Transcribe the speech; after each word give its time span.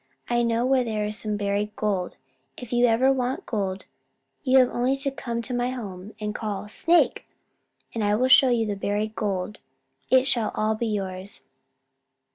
I 0.31 0.41
know 0.41 0.65
where 0.65 0.83
there 0.83 1.05
is 1.05 1.19
some 1.19 1.37
buried 1.37 1.75
gold. 1.75 2.17
If 2.57 2.73
ever 2.73 3.07
you 3.09 3.13
want 3.13 3.45
gold, 3.45 3.85
you 4.41 4.57
have 4.57 4.71
only 4.71 4.95
to 4.95 5.11
come 5.11 5.43
to 5.43 5.53
my 5.53 5.69
home 5.69 6.15
and 6.19 6.33
call, 6.33 6.67
'Snake!' 6.67 7.27
and 7.93 8.03
I 8.03 8.15
will 8.15 8.27
show 8.27 8.49
you 8.49 8.65
the 8.65 8.73
buried 8.75 9.13
gold. 9.15 9.59
It 10.09 10.27
shall 10.27 10.51
all 10.55 10.73
be 10.73 10.87
yours." 10.87 11.43